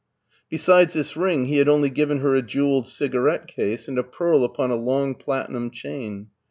[0.49, 4.43] Besides this ring he had only given her a jewelled cigarette case and a pearl
[4.43, 6.31] upon a long platinum chain.